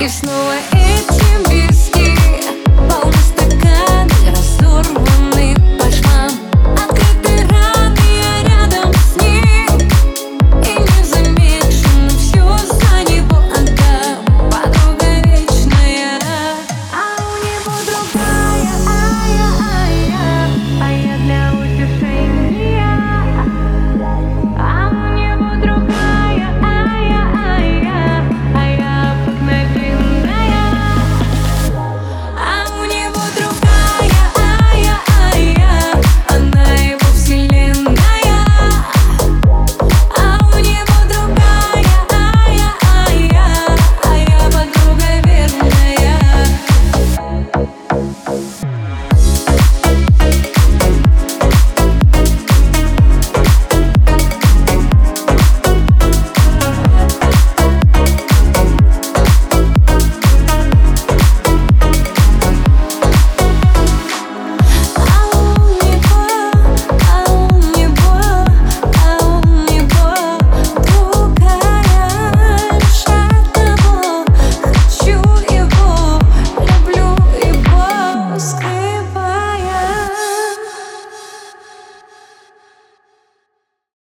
[0.00, 1.67] И снова этим бить